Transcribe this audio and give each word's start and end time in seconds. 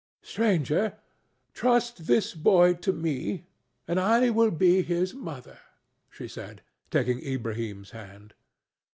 "Stranger, 0.23 0.97
trust 1.53 2.07
this 2.07 2.33
boy 2.33 2.73
to 2.73 2.91
me, 2.91 3.45
and 3.87 3.99
I 3.99 4.31
will 4.31 4.49
be 4.49 4.81
his 4.81 5.13
mother," 5.13 5.59
she 6.09 6.27
said, 6.27 6.63
taking 6.89 7.19
Ilbrahim's 7.19 7.91
hand. 7.91 8.33